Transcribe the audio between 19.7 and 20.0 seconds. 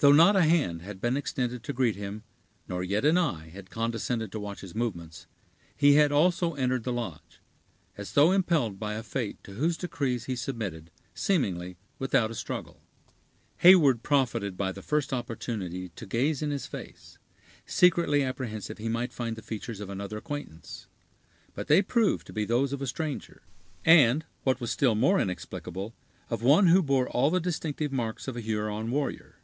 of